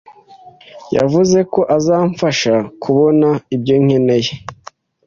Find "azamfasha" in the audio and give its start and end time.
1.77-2.53